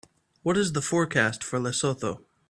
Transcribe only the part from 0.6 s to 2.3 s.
the forecast for Lesotho